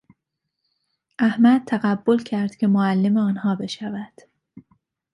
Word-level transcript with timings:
احمد 1.19 1.63
تقبل 1.65 2.17
کرد 2.17 2.55
که 2.55 2.67
معلم 2.67 3.17
آنها 3.17 3.55
بشود. 3.55 4.13